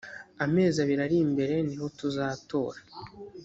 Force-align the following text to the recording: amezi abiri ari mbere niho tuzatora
amezi 0.45 0.75
abiri 0.83 1.01
ari 1.07 1.17
mbere 1.31 1.55
niho 1.67 1.85
tuzatora 1.97 2.79